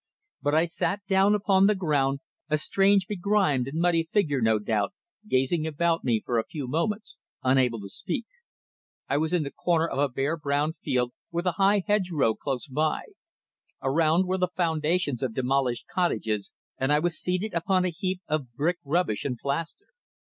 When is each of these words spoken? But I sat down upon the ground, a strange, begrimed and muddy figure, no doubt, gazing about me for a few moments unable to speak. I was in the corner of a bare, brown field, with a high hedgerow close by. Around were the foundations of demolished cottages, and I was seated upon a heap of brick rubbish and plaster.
But 0.41 0.55
I 0.55 0.65
sat 0.65 1.05
down 1.05 1.35
upon 1.35 1.67
the 1.67 1.75
ground, 1.75 2.21
a 2.49 2.57
strange, 2.57 3.05
begrimed 3.05 3.67
and 3.67 3.79
muddy 3.79 4.03
figure, 4.03 4.41
no 4.41 4.57
doubt, 4.57 4.95
gazing 5.27 5.67
about 5.67 6.03
me 6.03 6.23
for 6.25 6.39
a 6.39 6.43
few 6.47 6.67
moments 6.67 7.19
unable 7.43 7.79
to 7.81 7.87
speak. 7.87 8.25
I 9.07 9.17
was 9.17 9.31
in 9.31 9.43
the 9.43 9.51
corner 9.51 9.85
of 9.87 9.99
a 9.99 10.09
bare, 10.09 10.37
brown 10.37 10.73
field, 10.73 11.11
with 11.31 11.45
a 11.45 11.51
high 11.61 11.83
hedgerow 11.85 12.33
close 12.33 12.67
by. 12.67 13.03
Around 13.83 14.25
were 14.25 14.39
the 14.39 14.49
foundations 14.57 15.21
of 15.21 15.35
demolished 15.35 15.85
cottages, 15.87 16.51
and 16.79 16.91
I 16.91 16.97
was 16.97 17.21
seated 17.21 17.53
upon 17.53 17.85
a 17.85 17.89
heap 17.91 18.21
of 18.27 18.51
brick 18.55 18.77
rubbish 18.83 19.23
and 19.23 19.37
plaster. 19.37 19.85